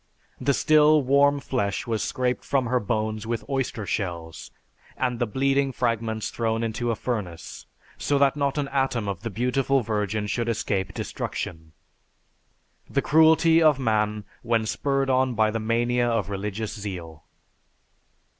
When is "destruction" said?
10.95-11.73